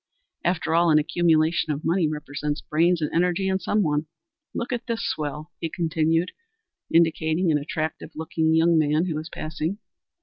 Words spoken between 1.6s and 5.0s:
of money represents brains and energy in some one. Look at